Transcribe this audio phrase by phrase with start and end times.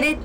[0.00, 0.16] なん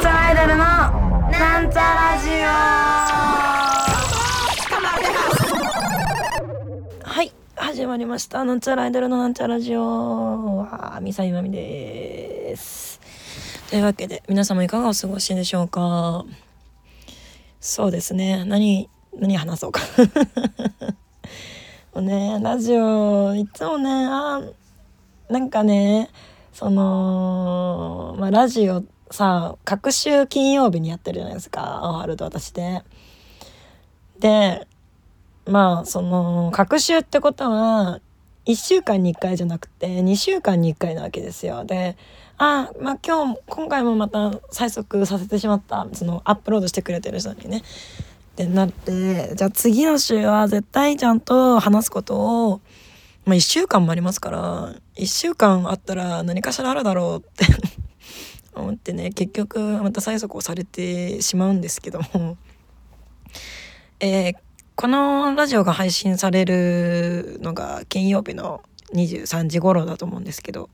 [0.00, 0.64] ちゃらアイドルの
[1.30, 2.42] なんちゃラジオ
[7.08, 8.44] はい始まりました。
[8.44, 10.64] なんちゃらアイドルのなんちゃラジオ。
[10.64, 13.00] はみさいまみです。
[13.70, 16.24] というわけで皆様いかがお過ごしでしょうか？
[17.60, 18.44] そうですね。
[18.46, 19.80] 何何話そうか。
[22.00, 24.40] ねラジオいつもねあ
[25.28, 26.08] なんかね
[26.54, 31.80] そのまあラジオさ各週金曜日にやってるじゃないですか。
[31.82, 32.82] 青春と私で。
[34.18, 34.66] で
[35.46, 38.00] まあその各週ってことは
[38.46, 41.64] 1週間に1回じゃなくて2週間に1回なわけですよ。
[41.64, 41.96] で
[42.38, 47.62] あまあ今日今回もまた催促させてしまったそのアップロードしてくれてる人にね。
[48.30, 52.60] ってなってじゃあ次の週は絶対ちゃんと話すことを、
[53.26, 57.44] まあ、1週間もありますから1週間あったら何かしらあるだろうって
[58.54, 62.38] 思ってね結局また催促をされてしまうんですけども、
[63.98, 64.36] えー、
[64.80, 68.62] このラジオが配信されるのが金曜日の
[68.94, 70.70] 23時頃だと思うんですけど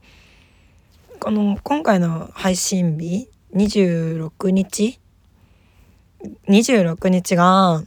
[1.19, 5.01] この今回の配信日26日
[6.47, 7.83] ？26日が、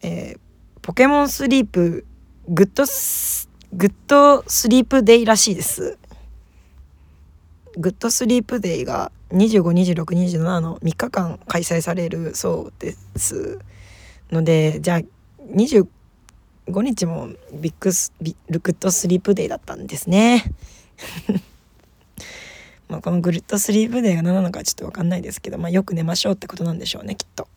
[0.00, 0.38] えー、
[0.80, 2.06] ポケモンスリープ
[2.48, 5.98] グッドスグッドスリープデイらしいです。
[7.76, 13.58] グッドスリープデイが252627の3日間開催されるそうです
[14.30, 15.00] のでじゃあ
[15.50, 15.86] 25
[16.82, 20.44] 日もビッグスビグッドスリープデイだったんですね。
[22.88, 27.48] まあこのグッドスリープデイが何なのかちょっと分かんないですけど、まあ、よく寝ましょうってことなんでしょうねきっと。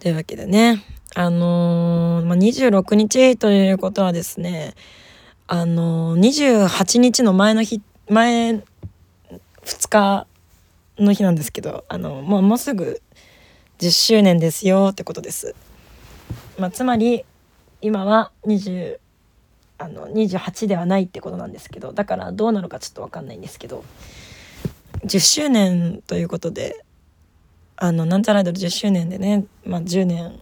[0.00, 0.82] というわけでね
[1.14, 4.74] あのー、まあ、26日ということはですね
[5.46, 8.62] あのー、28日の前の日前
[9.64, 10.26] 2日
[10.98, 13.00] の日なんですけどあのもうもうすぐ
[13.78, 15.54] 10周年ですよってことです。
[16.58, 17.24] まあ、つまり
[17.80, 18.98] 今は20
[19.78, 23.84] あの28ではないってことなんですけどだからどうなるかちょっと分かんないんですけど
[25.04, 26.84] 10周年ということで
[27.76, 30.40] あのなんちゃらアイドル10周年でね、まあ、10年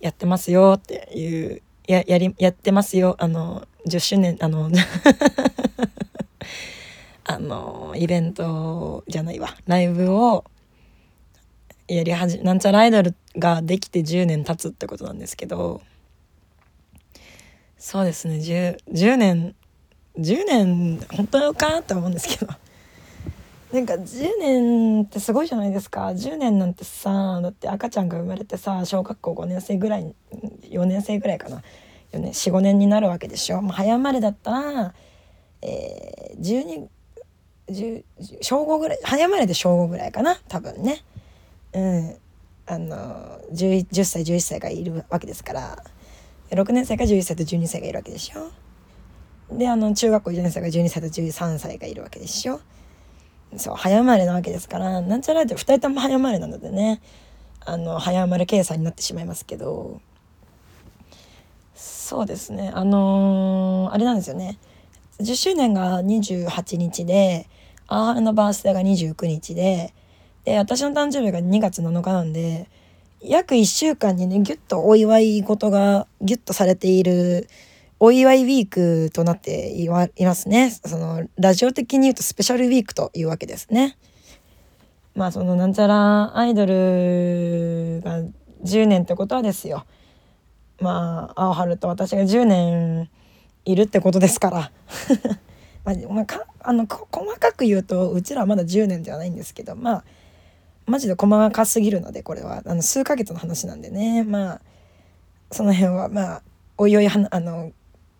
[0.00, 4.70] やってますよっていうややりやってますよあの10周年あの
[7.24, 10.44] あのイベントじゃないわライブを
[11.96, 15.80] やりはじなんちゃらアイドルができて10年経つってことなんですけど
[17.78, 18.36] そうですね。
[18.36, 19.54] 10, 10年
[20.18, 22.52] 10年本当かって思うんですけど。
[23.72, 26.08] なんか10年ってすごいじゃないですか。
[26.08, 30.14] 10年なんてさだって赤ちゃんが生まれてさ小学校5年生ぐらい
[30.62, 31.62] 4年生ぐらいかな。
[32.12, 34.94] 45年になるわけでしょ、まあ、早生まれだったら、
[35.62, 36.88] えー、
[37.70, 40.38] 12小5ぐらい早生まれで小5ぐらいかな。
[40.48, 41.02] 多分ね。
[41.72, 42.16] うん。
[42.66, 45.84] あの 10, 10歳11歳がいるわけですから。
[46.50, 48.50] 6年生か11歳と12歳がいるわけでしょ。
[49.56, 52.60] であの中学校1年生が12歳と13歳がいるわけでしょ。
[53.56, 57.00] そう早生まれなわけですからなんちゃらって2人とも早生まれなのでね。
[57.64, 60.00] あの早生まれ計算になってしまいますけど。
[61.74, 62.72] そうですね。
[62.74, 64.58] あのー、あれなんですよね。
[65.20, 67.48] 10周年が28日で
[67.86, 69.94] 母のバースデーが29日で、
[70.44, 72.68] で、私の誕生日が2月7日なんで、
[73.22, 77.48] 約1週間にね、ぎゅっとお祝い事がぎゅっとされている、
[77.98, 80.70] お祝いウィークとなっていますね。
[80.70, 83.98] その、ラジオ的に言うとスペシャルウィークというわけですね。
[85.14, 88.22] まあ、その、なんちゃらアイドルが
[88.64, 89.84] 10年ってことはですよ。
[90.80, 93.10] まあ、青春と私が10年
[93.66, 94.72] いるってことですから。
[95.84, 97.08] まあ、まあ、かあの細
[97.38, 100.04] かく言うとうちらはまだ10年ではないんですけどまあ
[100.86, 102.62] マジで細かすぎるのでこれは。
[102.64, 104.24] あの数ヶ月の話なんでね。
[104.24, 104.60] まあ
[105.50, 106.42] その辺はまあ
[106.78, 107.72] おいおいはあの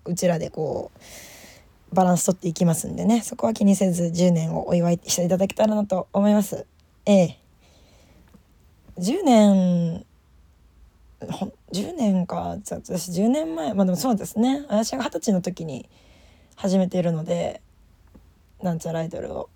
[0.04, 3.20] うちらでこうバランス取っていきますんでね。
[3.22, 6.66] そこは気にせず10年をお祝いしていただけたらなと思います。
[7.06, 7.38] ええ。
[8.98, 10.04] 10年
[11.72, 12.56] 10年か。
[12.58, 13.74] 私10年前。
[13.74, 14.64] まあでもそうですね。
[14.68, 15.88] 私が二十歳の時に
[16.56, 17.60] 始めているので
[18.62, 19.50] なんちゃらアイドルを。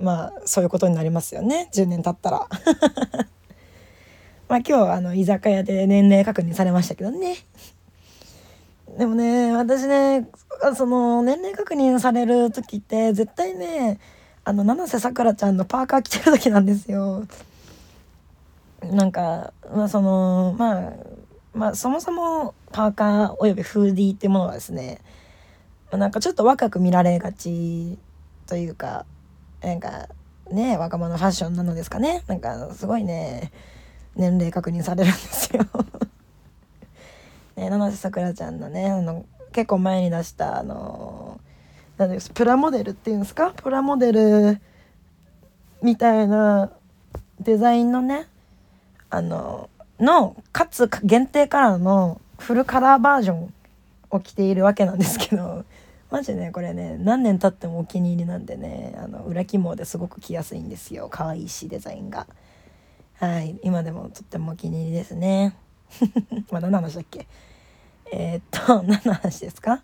[0.00, 1.68] まあそういうことになりますよね。
[1.72, 2.46] 10年経ったら。
[4.48, 7.36] まあ今日あの居酒屋で年齢確認されましたけどね。
[8.98, 10.28] でもね私ね
[10.74, 13.98] その年齢確認される時って絶対ね
[14.44, 17.24] あの七瀬さくらちゃんのパーカー着てる時なんですよ。
[18.82, 20.92] なんか、まあ、そのまあ
[21.54, 25.00] まあそもそもパーカーおよびフーディーっていうものはですね
[25.92, 27.98] なんかちょっと若く見られがち
[28.46, 29.04] というか
[29.62, 30.08] なんか
[30.50, 32.22] ね若者ファッションなのですかね。
[32.26, 33.52] なんかすごいね
[34.16, 35.64] 年齢確認されるんですよ。
[37.56, 41.40] ね七瀬さくらちゃんのねあの結構前に出したあの
[41.98, 43.50] なんですプラモデルっていうんですか？
[43.50, 44.60] プラモデル
[45.82, 46.70] みたいな
[47.40, 48.26] デザインのね
[49.10, 49.68] あの
[49.98, 53.54] のかつ限定カラーのフルカラーバージョン
[54.10, 55.64] を着ているわけなんですけど
[56.10, 61.08] マジねこれね何年経ってもお気に入りなんでねあの裏起毛ですごく着やすいんですよ。
[61.10, 62.26] 可愛いしデザインが。
[63.14, 63.58] はい。
[63.62, 65.56] 今でもとってもお気に入りですね。
[66.50, 67.26] まあ何の話だっけ？
[68.12, 69.82] えー、っと 何の話ですか？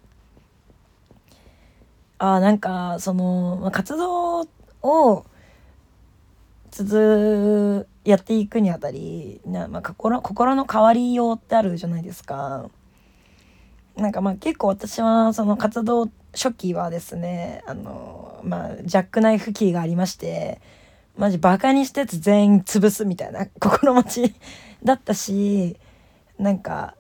[2.19, 4.49] あなんかその、まあ、活動
[4.83, 5.25] を
[6.71, 12.71] 続やっていくにあたりな、まあ、心心の変わりようってあるじゃないですか。
[13.97, 20.61] なんかまあ結構私はその活動初期はですねあのまあジャックナイフキーがありまして
[21.17, 24.35] マジバカにしたやつ全員潰すみたいな 心持ち
[24.85, 25.77] だったし
[26.39, 26.95] なんか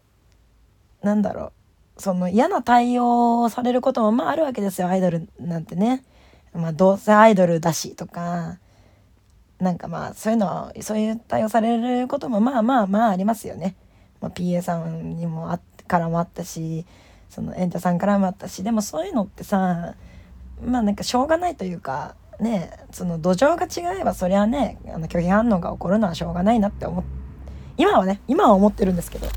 [1.03, 1.53] なんだろ
[1.99, 6.03] うその嫌な対応をされることもまああるわけですよアイドルなんてね。
[6.53, 8.59] まあどうせアイドルだしとか
[9.59, 13.75] なんかまあそういうのはそういう対応されることもまあまあまあありますよね。
[14.21, 16.85] まあ、PA さんにもあからもあったし
[17.31, 19.95] その演者さんからもあったしでもそういうのってさ
[20.65, 27.05] まあなんかしょうがないというかねその土壌が違えばそりゃねあの拒否反応が起こるのはしょうがないなって思っ
[27.77, 29.29] 今はね今は思ってるんですけど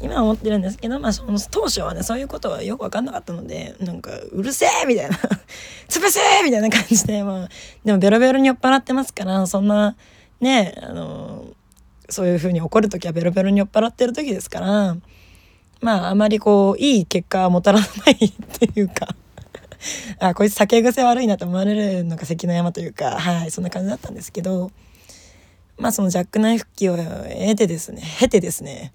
[0.00, 5.16] 今は思ってるんですけど、まあ、その当初はねそういうことはよく分かんなかったのでなんかうるせえみたいな
[5.88, 7.48] 潰せみたいな感じでまあ
[7.84, 9.96] でもベロベロに酔っ払ってますからそんな
[10.40, 11.46] ねあの
[12.08, 14.96] そういう風に怒る時はベロベロに酔っ払ってる時ですから
[15.80, 19.08] まああまりこういい結果はもたらないっていうか。
[20.18, 23.18] あこいつ酒癖悪いなと思われるのが関の山というか。
[23.18, 24.70] はいそんな感じだったんですけど。
[25.76, 27.06] まあそのジャックナイフ機を得
[27.56, 28.02] てですね。
[28.20, 28.92] 経てですね。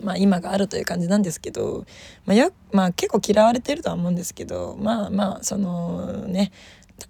[0.00, 1.84] まあ、今があるという感じなんですけど、
[2.24, 4.76] まあよまあ、結構嫌われてるとは思うんですけど。
[4.78, 6.52] まあまあそのね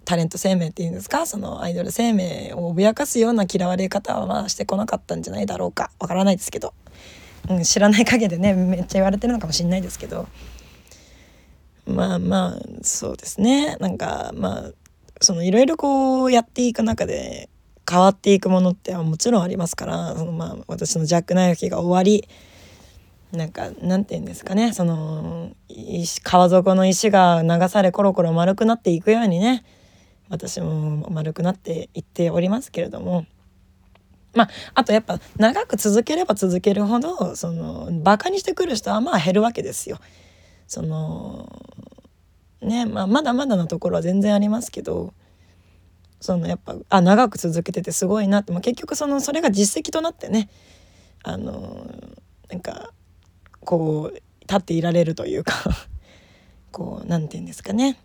[0.05, 1.27] タレント生命っていうんですか？
[1.27, 5.91] そのアイドル生命を脅かすような嫌われ方はまあしてこなかったんじゃないだろうか。
[5.99, 6.73] わからないですけど、
[7.49, 10.27] うん、知らない陰でねめっちゃ言われてるのかもしれないですけど。
[11.89, 13.75] まあまあそうですね。
[13.79, 14.71] なんかまあ
[15.21, 17.49] そのいろいろこうやっていく中で
[17.89, 22.29] 変わっていくものってもちろんありますからそのまあ私のジャックナイフ機が終わり
[23.35, 24.71] なんかなんて言うんですかね。
[24.73, 29.63] その石川底の石が流されコロコロ丸くなっていくようにね
[30.29, 33.25] 私も丸くなっていっておりますけれども。
[34.33, 39.99] まああとやっぱ長く続ければ続けるほどそのバカにしてくる人はまあ減るわけですよ。
[40.67, 41.47] その
[42.61, 45.13] ねまあ、まだまだのところは全然ありますけど
[46.19, 50.49] そのやっぱあ長く続けててすごいなって、まあ、結局そのそれが実績となってね
[51.23, 51.87] あの
[52.49, 52.91] なんか
[53.61, 55.53] こう立っていられるというか
[56.71, 57.97] こう何て言うんですかね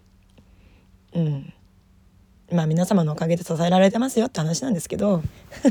[1.15, 1.53] うん
[2.53, 5.23] まあ皆様のおかげで支えられてますよって話なんですけど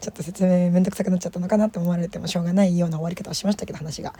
[0.00, 4.14] ちょっと説明めんどくさくなっちゃったのかなって思われてもしょうがないような終わり方をしましたけど話が。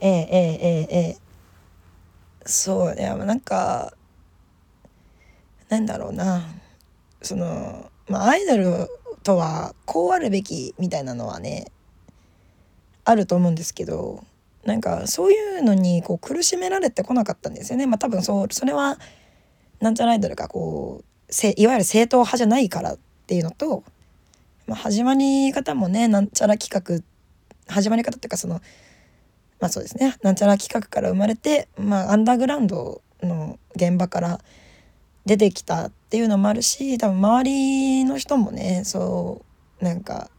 [0.00, 3.94] えー、えー、えー、えー、そういやなんか
[5.68, 6.42] なんだろうな
[7.22, 8.88] そのまあアイドル
[9.22, 11.66] とはこうあるべきみたいなのはね
[13.04, 14.24] あると思うんですけど
[14.64, 17.86] なんかそういうのにこう苦しめられてこなかったんですよね。
[17.86, 18.98] まあ、多分そうそれは
[19.84, 23.84] なんちゃらアイドルがこういわゆる正統派じゃないからっていうのと、
[24.66, 27.04] まあ、始まり方もねなんちゃら企画
[27.72, 28.62] 始まり方っていうかその
[29.60, 34.40] まあそうですねなんちゃら企画から生まれて、まあ、アンダーグラウンドの現場から
[35.26, 39.42] 出てきたっていうのもあるし多分周りの人もねそ
[39.80, 40.30] うなんか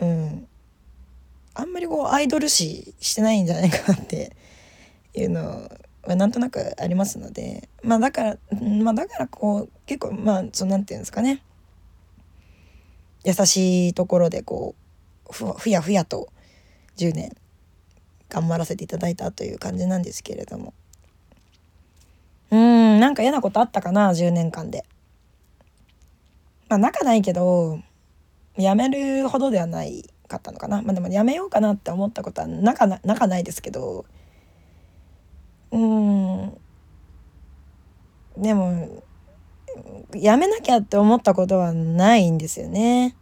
[0.00, 0.46] うん
[1.54, 4.36] あんまりこうアイドル視してないんじゃないかなって
[5.14, 5.68] いうの
[6.06, 11.42] はなんとなくありますのでまあだからまあだからこう結構まあそのなんていうんですかね。
[13.24, 14.74] 優しいところでこ
[15.30, 16.28] うふふやふやと
[16.96, 17.34] 10年
[18.28, 20.74] 頑張らせていただいたという感じなんですけれども。
[22.50, 24.84] うんなんか嫌なことあったかな10年間で。
[26.68, 27.80] まあ仲ないけど
[28.56, 30.82] やめるほどではないかったのかな。
[30.82, 34.04] まあでもやめようかなって思ったことはなかなかないですけど。
[35.74, 36.56] うん。
[38.36, 39.02] でも
[40.14, 43.16] やめなきゃって思ったことはないんですよね。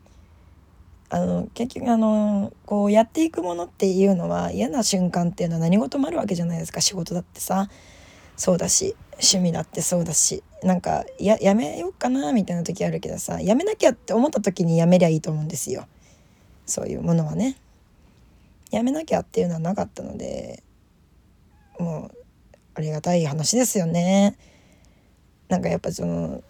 [1.09, 6.81] あの結局あのこうやっていくものっていうのは嫌な瞬間っていうのは何事もあるわけじゃないですか。
[6.81, 7.69] 仕事だってさ。
[8.37, 10.43] そうだし趣味だってそうだし。
[10.63, 13.41] なんかややめようかなみたいな時あるけどさ。
[13.41, 15.87] やめなきゃって思った時にやめりゃいいと思うんですよ。
[16.67, 17.57] そういうものはね。
[18.71, 20.63] やめなきゃっていうのはなかったので
[21.79, 22.22] もう
[22.75, 24.37] ありがたい話ですよね
[25.49, 26.43] なんかやっぱその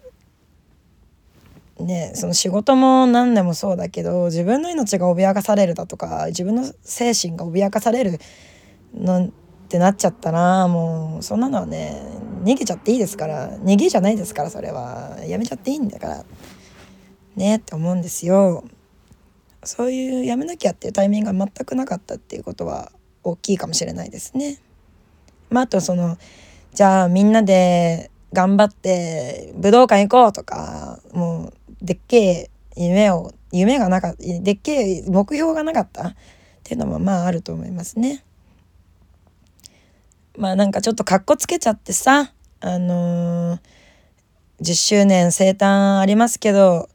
[1.79, 8.19] ねその仕事も何でもそうだけど自分の命が脅かされるだとか自分の精神が脅かされる
[8.93, 9.29] のっ
[9.67, 12.01] てなっちゃったらもうそんなのはね
[12.43, 16.25] 逃げちゃっていいですから逃げじゃないですからそれはやめちゃっていいんだから
[17.35, 18.63] ねって思うんですよ。
[19.65, 22.91] そういうやめなきゃっていうタイミングが全くなかったっていうことは
[23.23, 24.59] 大きいかもしれないですね。
[25.53, 26.17] まあ、あとその
[26.73, 36.15] じゃあみんなで頑張って武道館行こうとかもうでっけえ夢を夢がなかったでっけえ目標がなかったっ
[36.63, 38.23] ていうのもまああると思いますね。
[40.35, 43.59] まあなんかちょっとかっこつけちゃってさあのー、
[44.61, 46.89] 10周年生誕ありますけど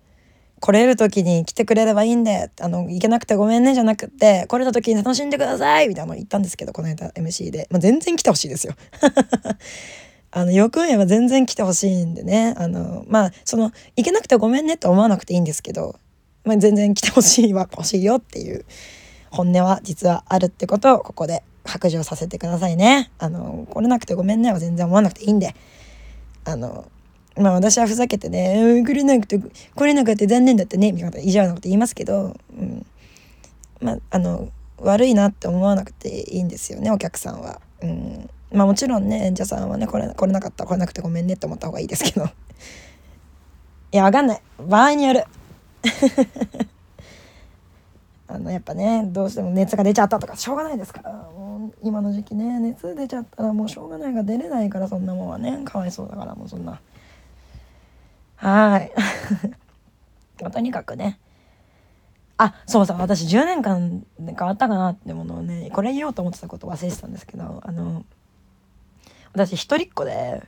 [0.60, 8.74] 来れる時に来てくれればいいんであの行けなくてごめんねじゃなくて来れた時に楽しんでくださいみたいなの言ったんですけどこの間 MC で、まあ、全然来てほしいですよ。
[10.30, 12.54] あの、欲言えば全然来てほしいんでね。
[12.58, 15.98] あの、まあ、その、行けなくてごめんねと思わなくていいんですけど、
[16.44, 18.64] まあ、全然来てほしいは欲しいよっていう
[19.30, 23.10] 本音は実はあるってことをここで白状させてくださいね。
[23.18, 25.54] あの、来れなくてごめんねは全然思わなくていいんで。
[26.44, 26.90] あの、
[27.40, 32.86] まあ私はふざけてね、来れなくて、来れなくて残念だったね、みたいな意地悪なこと言いますけど、うん。
[33.80, 37.60] まあ、あの、悪いなって思わなくていいんですよね、お客さんは。
[37.82, 38.30] うん。
[38.52, 42.26] まあもちろんね演者さんはねこれ来れなかったら来れなくてごめんねって思った方がいいですけど
[43.92, 45.24] いやわかんない場合による
[48.26, 56.80] あのやっぱねどうしても熱が出ちゃったとかしょうがないですからもう今の時期ね熱出ちゃったらもうしょうがないが出れないからそんなもんはねかわいそうだからもうそんな
[58.38, 58.92] はい
[60.52, 61.18] とにかくね
[62.36, 68.04] あそうそう私10年間で変わったかなってものをねこれ言おうと思ってたこと忘れてたんですけどあの
[69.32, 70.42] 私一人っ子で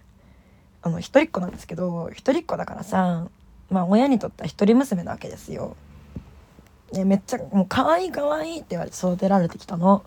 [0.83, 3.27] あの一人っ子なんですけど一人っ子だからさ
[3.71, 5.77] まあ親にとっては一人娘なわけですよ。
[6.93, 10.03] ね、めっちゃもう可愛い可愛いって言われて育てられてきたの。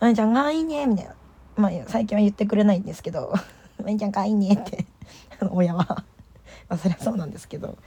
[0.00, 1.14] あいちゃん可愛いねみたいな。
[1.56, 3.32] まあ最近は言ってくれないんですけど
[3.84, 4.86] 「あいちゃん可愛いね」って
[5.50, 6.04] 親は
[6.68, 7.78] まあそりゃそうなんですけど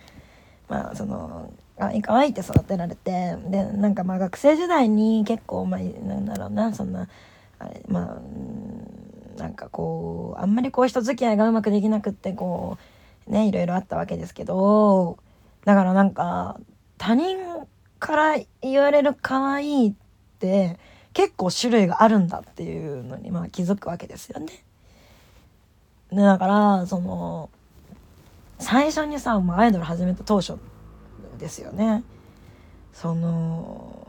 [0.70, 7.08] まあその可愛い可愛いって育てられてでなんかまあ学生時代に結構まあなんだろうなそんな
[7.60, 12.78] あれまあなんかこうあんまりこう人付き合いがうまくできなくってこ
[13.28, 15.18] うねいろいろあったわけですけど
[15.66, 16.60] だからなんか
[16.98, 17.38] 他人
[18.00, 19.94] から言われる可愛いっ
[20.40, 20.78] て
[21.14, 24.48] 結構種類があるんだっていうのにまあ気づくわけですよね。
[26.12, 27.50] でだからその
[28.60, 30.58] 最初にさアイドル始めた当初
[31.38, 32.04] ですよね。
[32.94, 34.08] その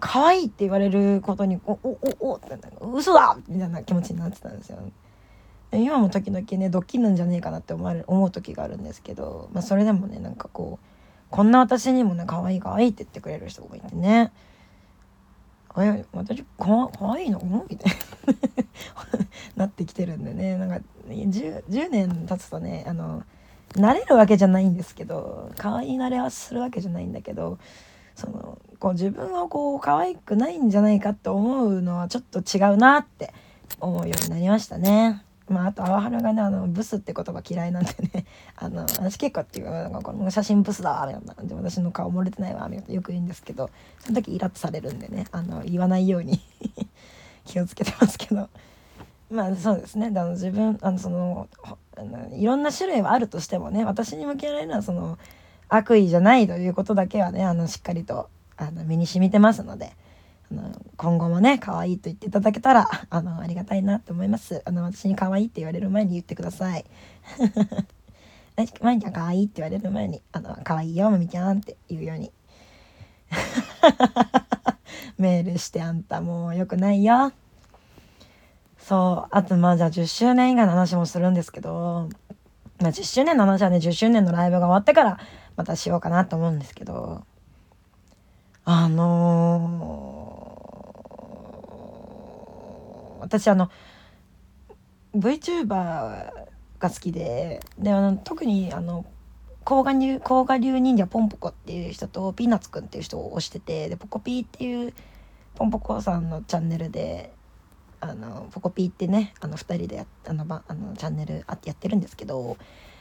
[0.00, 2.48] 可愛いって言われることにおおおおって
[2.94, 4.78] 嘘だみたいな気持ちになってたんですよ。
[5.72, 10.86] 今も時々ねドッキリなんじゃねえかなって思われ思う時があるんですけど、まあ、それでもねなんかこう
[11.30, 14.32] こんな私にもね可愛い可愛いって言ってくれる人がいてね
[15.78, 17.40] 「え私か可愛いの?
[17.70, 18.04] 」みたいな
[19.56, 23.22] なってきてるんでねなんか 10, 10年経つとねあの
[23.74, 27.58] 慣れるわけじゃないんですけど可愛い慣れはするわけじゃないんだけど
[28.14, 33.32] そのこう自分をこう可愛くないんじゃないかって思うのはちょっと違うなって
[33.80, 35.24] 思うようになりましたね。
[35.48, 41.56] まあ、あと、あわはるがね、あの、ブスって言葉嫌いなんでね、 あの、私結構っていうか、なんかこの写真ブスだ、みたいな。
[41.56, 43.68] 私の顔漏れてないわ、みたいなよく言うんですけど、
[43.98, 46.40] その時イラッとされるんでね、あの、言わないように
[47.44, 48.48] 気をつけてますけど。
[49.32, 50.06] まあ、そうですね。
[50.06, 51.48] あの、自分、あの、その、
[51.96, 55.18] あのいろんな種類はあるとしてもね、私に向けられるのは、その、
[55.74, 59.96] 悪意じゃないということだけはねあのしっかりとあの身に染みてますので
[60.50, 64.60] あの今後もね可愛いと言っていただけたらあのありがたいなと思います。
[64.66, 66.84] あの私に可愛いって言われる前に言ってください。
[68.82, 72.30] まみちゃん可愛いって言われる前にあの可愛いよまみちゃんって言うように。
[75.16, 77.32] メールしてあんたもうよくないよ。
[78.82, 82.08] そうあとまあじゃあ10周年以外の話もするんですけど
[82.80, 85.20] まあ10周年の話はね10周年のライブが終わってから
[85.56, 87.24] またしようかなと思うんですけど
[88.64, 93.70] あのー、私あの
[95.14, 96.32] VTuber が
[96.80, 99.06] 好きでであの特にあの
[99.64, 104.92] 甲賀流甲賀流忍者ポンポコっていう人とピーナツくんっていう人を推しててでポコピーっていう
[105.54, 107.32] ポンポコさんのチャンネルで
[108.02, 112.56] あのポコピーってねあの2人であの、ま、あのチャンネルあやってるんですけど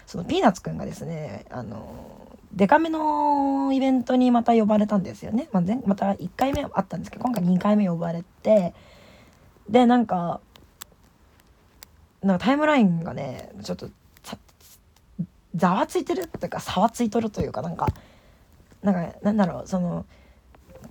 [0.05, 8.75] そのピーナッツくんがですねあのデカめのイベントにまた呼ばれたんですよね、まあ、また1回目あったんですけど今回2回目呼ばれて
[9.67, 10.39] でなんか
[12.22, 13.89] なんかタイムラインがねちょっと
[15.55, 17.88] ざわついてるっていうか差はついとるというかなんか
[18.84, 20.05] なんかなんだろうその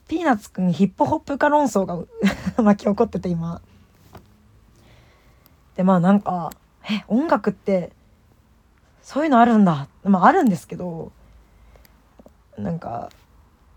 [0.08, 2.04] ピーナッツくんヒップホップ化論争が
[2.60, 3.62] 巻き起こってて今。
[5.80, 6.52] でまあなんか
[6.84, 7.90] え音楽って
[9.00, 11.10] そういうのあるんだまああるんですけど
[12.58, 13.08] なんか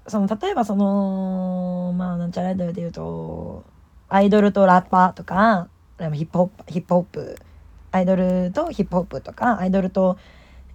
[0.07, 3.63] その例えばそのまあなんちゃらアイドルで言うと
[4.10, 7.38] アイドルとラッパーとかヒップホップヒップホップ
[7.91, 10.17] アイドルとヒップホップとかアイドルと、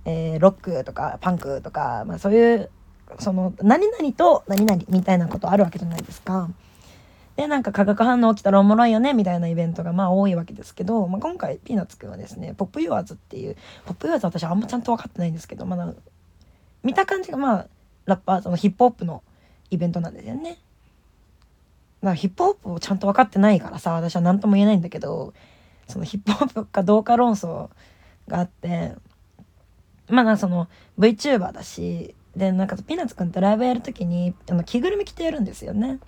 [0.07, 2.71] えー、ロックとかパンクとか、まあ、そういう
[3.19, 6.49] その何々と何々みたいなことあるわけじゃないですか。
[7.39, 15.95] でなんか化学反応起きたらおもろいよねみたいなイベントがまあ多いわけですけど、まあ、今回ピーナッツくんはですねポップユアーズっていうポップユアーズ私あんまちゃんと分かってないんですけどまだ
[16.83, 17.67] 見た感じがまあ
[18.07, 19.23] ラッパーそのヒップホップの
[19.71, 20.51] イベントなんですよね。
[20.51, 20.59] だか
[22.01, 25.33] らヒップホップをちゃんと分かってないからさ私は何とも言えないんだけど
[25.87, 27.69] そのヒップホップかどうか論争
[28.27, 28.97] があって
[30.09, 30.67] まあなその
[30.99, 36.01] VTuber だしでなんかピーナッツくんってライブやる時にあの着ぐるみ着てやるんですよね。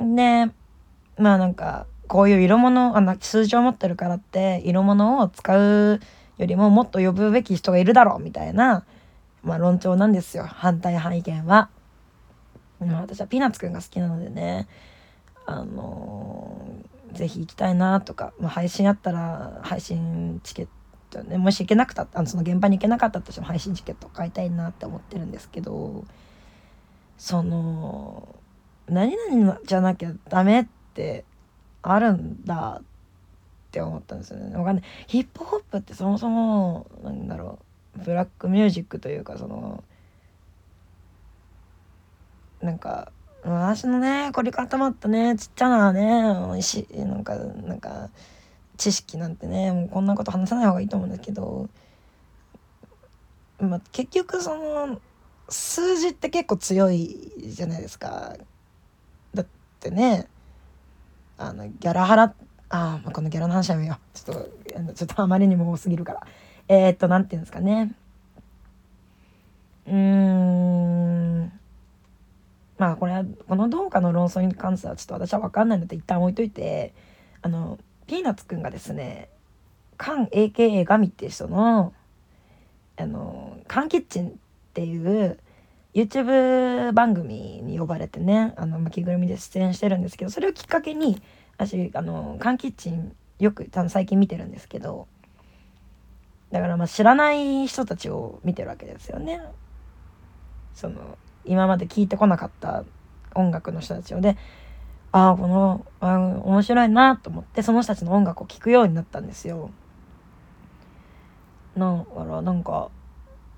[0.00, 0.50] で
[1.18, 6.00] まあなんかこういう色物あの数字を持ってるからって色物を使う
[6.38, 8.84] よりももっと呼ぶべき人がいるだろうみたいな
[9.42, 10.44] まあ論調なんですよ。
[10.44, 11.70] 反対派意見は。
[12.80, 14.68] まあ、私はピーナッツくんが好きなのでね。
[15.46, 20.68] あのー、ぜひ行きたいなとか、まあ、配信あったら配信チケッ
[21.10, 26.04] トねもし行けなくたあのその現場に行けなかったとしても配信チケット買いたいなって思ってるんですけど
[27.16, 28.28] その
[28.88, 31.24] 何々じゃなきゃダメって
[31.82, 32.84] あるんだっ
[33.70, 34.56] て思ったんですよね。
[34.56, 37.58] わかんないヒップホップってそもそもなんだろ
[37.96, 39.82] うブラックミュージックというかその
[42.60, 48.10] なんか私のね凝り固まったねちっちゃなねしなんかなんか
[48.76, 51.68] 知識なんてねもうこんなこと話さない方がいいと思うんだけど、
[53.58, 55.00] まあ、結局その
[55.48, 58.36] 数字って結構強いじゃないですか。
[59.76, 60.26] ってね
[61.38, 62.32] あのギャラ払
[62.68, 66.26] ああこのギャラの話はやめようちょっとちょっとあまりにも多すぎるから。
[66.68, 67.92] えー、っと、なんていうんですかね。
[69.86, 71.52] うん。
[72.76, 76.92] まあこれは、この動画の論争に関してはちょっと私は分かんないので一旦置いといて、
[77.42, 79.28] あの、ピーナッツくんがですね、
[79.96, 81.94] カン AKA ガミっていう人の、
[82.96, 84.32] あの、カンキッチンっ
[84.74, 85.38] ていう
[85.96, 91.22] YouTube 番組に呼ばれてね、あの、着ぐるみで出演してるんですけど、それをきっかけに、
[91.56, 95.08] 私、あの、カンキッチンよく最近見てるんですけど、
[96.50, 99.40] だからまあ知らない人たちを見てるわけですよね。
[100.74, 102.84] その今まで聞いてこなかった
[103.34, 104.36] 音楽の人たちをで
[105.10, 109.70] ああこのあ面白いなと思ってその人たちの音楽を聴くようになったんですよ。
[111.76, 112.90] だからなんか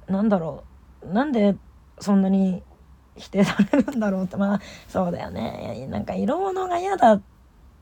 [0.09, 0.65] なんだろ
[1.03, 1.57] うなんで
[2.01, 2.63] そんなに
[3.17, 5.87] 否定されるんだろうってまあそうだよね。
[5.91, 7.23] なんか色物が嫌だっ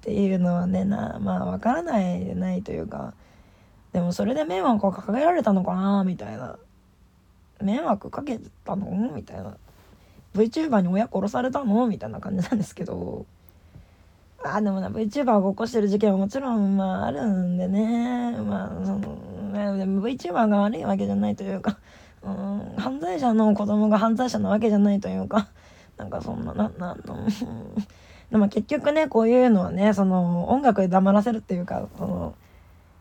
[0.01, 3.15] ていうのはねなまあわからないでないというか。
[3.93, 6.59] でもそれで迷惑をかけられたのかなみたいな。
[7.63, 9.11] 迷惑かけたの？
[9.15, 9.57] みたいな。
[10.35, 11.87] VTuber に親殺されたの？
[11.87, 13.25] みたいな感じなんですけど。
[14.45, 18.33] あでもね VTuber が起こしてる事件はもちろんまああるんでね。
[18.33, 19.01] まあその、
[19.53, 21.79] VTuber が悪いわけじゃないというか。
[22.27, 25.49] うん犯罪者の子供が犯罪者なわけじゃないというか
[25.97, 27.27] なんかそんなななんの
[28.31, 32.35] でも結局ねこういうのはねその音楽で黙らせるっていうかその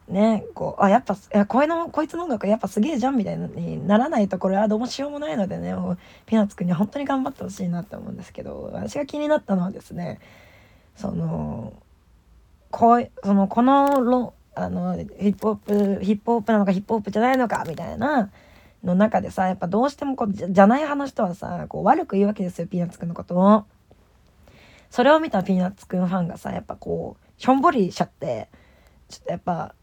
[0.07, 10.19] ねこうあやっぱいやこいのこいつの音楽やっぱすげえじゃんみたいにならないとこれはどうしようもないのでねもうピーナッツくんには本当に頑張ってほしいなって思うんですけど私が気になったのはですね
[10.95, 11.73] その
[12.69, 15.55] こうそのこのロあのヒップホッ
[15.97, 18.29] プヒップホップなのかヒップホップじゃないのかみたいな
[18.85, 23.65] の中でさやっぱどうしてもこうじゃない派の人はさこう悪く言うわけですよピーナッツくんのことを。
[24.89, 28.47] それを見たピーナッツくんファンがさやっぱこうしょんぼりしちゃって
[29.09, 29.75] ちょっとやっぱ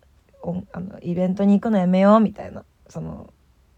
[0.73, 3.31] あのイベントに行くのやめようみたいなその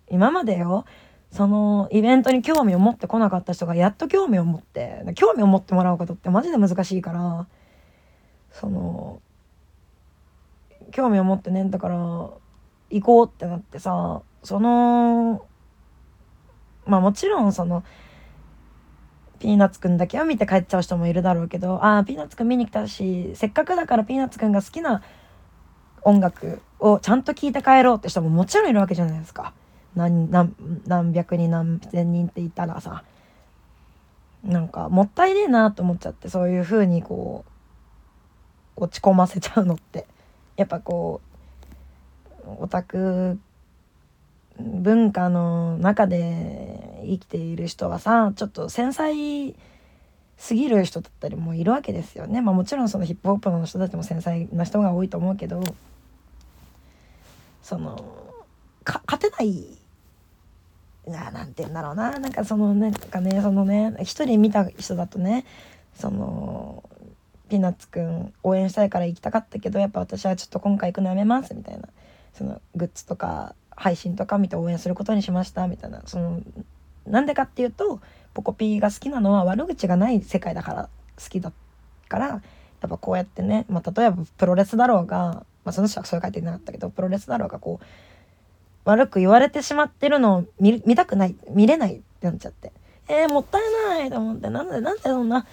[0.08, 0.84] 今までよ
[1.32, 7.48] そのイベントに興味を持ってこなかった人がやっと興味を持って興味を持ってもらうことってマジで難しいから
[8.52, 9.20] その
[10.92, 11.96] 興味を持ってねだから
[12.90, 15.44] 行こうってなってさその
[16.86, 17.82] まあもちろんその
[19.40, 25.02] ピーナッツくんだけを見て帰っちゃう人もいるだろうけどああピーナッツくん見に来たしせっかくだからピーナッツくんが好きな
[26.02, 29.54] 音楽をちゃんと聴いて帰ろうって人ももちろんいるわけじゃないですか。
[29.94, 30.54] 何何
[30.86, 33.04] 何百人何千人って言ったらさ
[34.42, 37.44] なんかもったいねえなと思っちゃってそういう風にこ
[38.76, 40.06] う落ち込ませちゃうのって
[40.56, 41.20] やっぱこ
[42.44, 43.38] うオタク
[44.58, 49.54] 文化の中で生きている人はさちょっと繊細
[50.36, 52.40] すぎる人だったりもいるわけですよね。
[52.40, 55.62] まあ、もちろんそのヒップホップの人たちも繊細な人が多いと思うけど
[57.62, 58.32] その
[58.84, 59.64] 勝てない
[61.06, 65.44] ななんて言うんだろうななんかそのなんかねそのね一人見た人だとね
[65.94, 66.82] その
[67.48, 71.88] ピーナッツくん応援したいから行きたかったけどやっぱ私はちょっと今回行くのやめますみたいな
[72.32, 76.02] そのグッズとか配信とか見て応援することにしましたみたいな。
[76.06, 76.40] その
[77.06, 78.00] なんでかっていうと
[78.32, 80.88] ポコピーが好きなのは悪口がない世界だから
[81.22, 81.52] 好きだ
[82.08, 82.36] からや
[82.86, 87.84] っぱこうやってね、まあ、例えばプロレスだろうが、まあ、その人はそういう書いてなかったけどプロレスだろうがこう
[88.84, 92.72] 悪く言われてしまってるのを見見たくない見れないってなっちゃって。
[93.06, 95.46] えー、もったいないと思ってなんでなんでそんな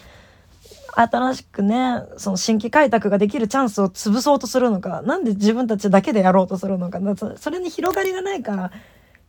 [0.95, 6.99] 新しくねその新規開拓ができるチャンスを潰そうとするのか何で自分たちだけでやろうとするのか
[7.37, 8.71] それに広がりがないから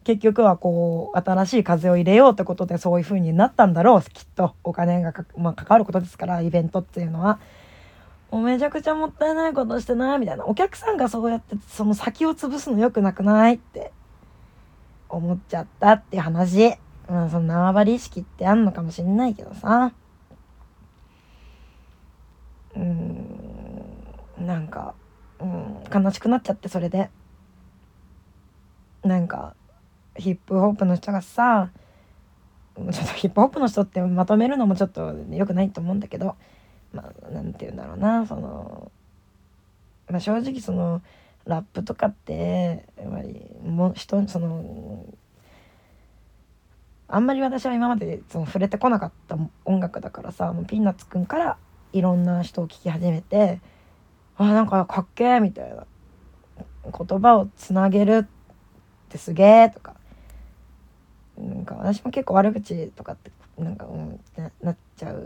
[0.05, 7.39] 結局はこう新しい風を入れようってことでそういう風になったんだろうきっとお金がか,、まあ、関わることですからイベントっていうのは。
[8.31, 13.93] もうめちゃくちゃもったいないことしてないみたいなお客さんがそうやってその先を潰すのよくなくないって
[15.11, 16.77] 思っちゃったっていう話。
[17.11, 19.93] まあその縄張り意識ってあんのかもしんないけどさ。
[22.77, 24.95] うん、なんか、
[25.41, 27.11] うん、悲しくなっちゃってそれで。
[29.03, 29.55] なんか、
[30.17, 31.71] ヒップホップの人がさ、
[32.77, 36.37] ちょっとヒップホップの人ってまとめるのもちょっと良くないと思うんだけど、
[36.93, 38.93] まあ、なんて言うんだろうな、その、
[40.09, 41.03] まあ、正直その、
[41.45, 45.05] ラップとかってやっぱりも人その
[47.09, 51.57] あんまり私は今までその触れてこなかった音楽だからさもうピーナッツくんから
[51.93, 53.61] いろんな人を聴き始めて
[54.37, 55.87] あなんかかっけえみたいな
[56.85, 58.29] 言葉をつなげるっ
[59.09, 59.95] てすげえとか
[61.39, 65.23] なんか私も結構悪口とかってなんかうんななっちゃう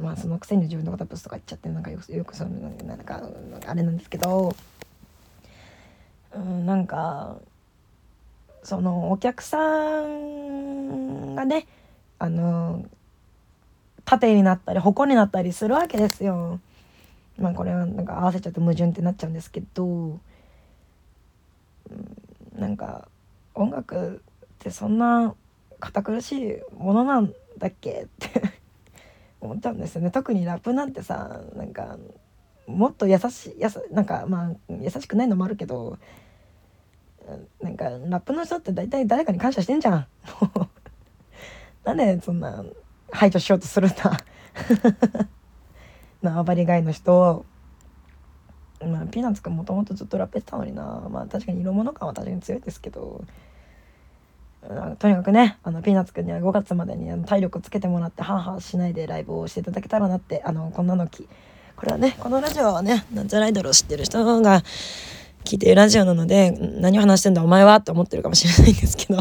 [0.00, 3.22] まあそのくせに自分のことブスとか言っちゃってなんかよくよくそういうなんか
[3.66, 4.54] あれなんですけど、
[6.34, 7.36] うん、なんか
[8.62, 11.66] そのお客さんがね
[12.18, 12.84] あの
[14.04, 16.60] 盾になったり矛になったりするわけですよ。
[17.38, 20.20] まあこれはなんか合わせちゃうと矛盾ってなっちゃうんですけど、うん、
[22.56, 23.08] なんか
[23.54, 25.34] 音楽ってそんな
[25.80, 28.54] 堅苦しいものなんだっけって。
[29.40, 30.10] 思ったんですよね。
[30.10, 31.98] 特にラップなんてさなんか
[32.66, 35.98] もっと優しいやさなんかまあ優しくないのもあるけど。
[37.62, 40.06] なんかラップの人って大体誰かに感謝してんじゃん。
[41.82, 42.62] なんでそんな
[43.14, 44.18] 排除しようとするんだ。
[46.22, 47.44] 縄張り外の人
[48.80, 50.82] まあピーナッツくんもともとずっとラップしてたのにな。
[51.08, 53.24] まあ確かに色物感は確かに強いですけど。
[54.98, 61.28] とにかくねあのピーナッツくんには5月までに体力つけてもらってハーハーしないでライブをしていただけたらなってあのこんなのき。
[61.76, 64.62] これはねこのラジオはねなんちゃらアイドルを知ってる人の方が
[65.44, 69.18] 聞いてるラジオなので何を話してんだお前はって思ってるかもしれないんですけど。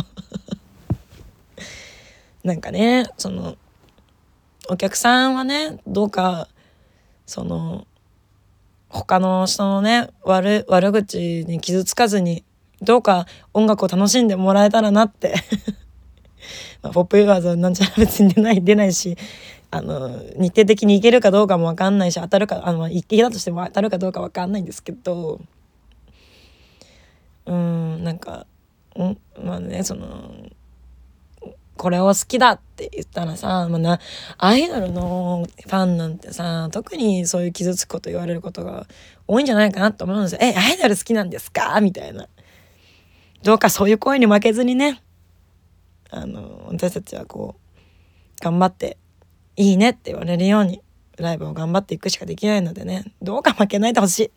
[2.44, 3.56] なんかねその
[4.70, 6.48] お客さんはねどうか
[7.26, 7.86] その
[8.88, 12.44] 他の人のね悪悪口に傷つかずに
[12.82, 15.34] どうか音楽を楽しんでもらえたらなって。
[16.82, 19.18] まあ、ポップユーザーズなんちゃら別に出ない出ないし
[19.72, 25.40] あの日程的に行けるかどうかも分かんないし当たるかあの行けたとしても当たるかどうか分かんないんですけど。
[27.46, 28.46] うんなんか
[28.98, 30.32] んまあねその
[31.76, 34.00] これを好きだって言ったらさ、まあ、な
[34.38, 38.86] アイドルのファンなんてさ特にそういう傷つくこと言われることが
[39.28, 40.40] 多いんじゃないかなと思うんですよ。
[40.42, 41.82] えアイドル好きなんですか？
[41.82, 42.28] みたいな。
[43.42, 45.02] どうかそういう声に負けずにね
[46.12, 48.98] あの私たちはこう頑張って
[49.56, 50.82] いいねって言われるように
[51.18, 54.32] ライブを頑張っていくしかできないのでねどうか負けないでほしい。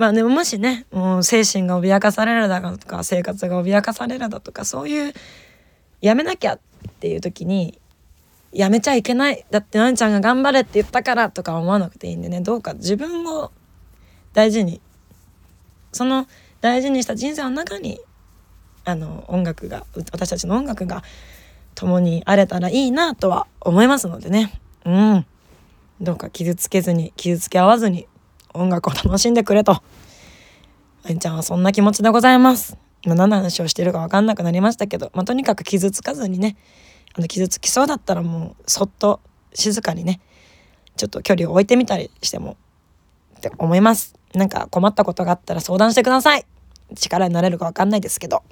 [0.00, 5.12] まあでももしねもう精神が脅かされるだとか生活が脅かされるだとかそういう
[6.00, 6.60] やめなきゃっ
[7.00, 7.78] ていう時に
[8.50, 13.52] やめちゃいけないだってなんちゃんが頑張れって言ったからとか思わなくていいんでねどうか自分を
[14.32, 14.80] 大事に
[15.92, 16.26] その
[16.62, 18.00] 大事にした人生の中に
[18.86, 21.04] あの音楽が私たちの音楽が
[21.74, 24.58] 共にあれたらいいなとは思いますのでね。
[24.86, 25.26] うん。
[26.00, 28.06] どうか傷つけずに傷つけ合わずに
[28.54, 29.82] 音楽を楽しんでくれと。
[31.02, 32.76] あいちゃんはそんな気持ちでございます。
[33.02, 36.56] 今何の話をしてるか分かんなくなりましたけど、まあ、とにかく傷つかずにね
[37.14, 39.20] あの傷つきそうだったらもうそっと
[39.54, 40.20] 静かにね
[40.96, 42.56] ちょっと距離を置いてみたりしても
[43.38, 44.14] って思います。
[44.34, 46.44] なんか困ったことがあったら相談してください。
[46.94, 48.42] 力になれるか分かんないですけど。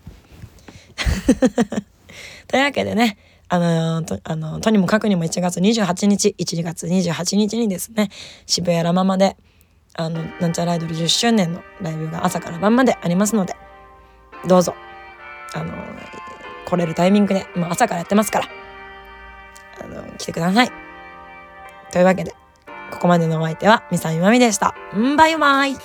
[2.49, 8.11] というわけでねあのとあのとにもかくにも1月28日1月28日にですね
[8.47, 9.37] 渋谷ラママで
[9.95, 13.57] あのなんちゃらアイドル10周年のライブが朝から晩までありますので
[14.47, 14.75] どうぞ
[15.55, 15.73] あの
[16.67, 18.49] 来れるタイミングで、まあ、朝からやってますから
[19.83, 20.71] あの来てください。
[21.91, 22.35] というわけで
[22.91, 24.75] ここまでのお相手はみさみまみでした。
[24.97, 25.77] んバイバイ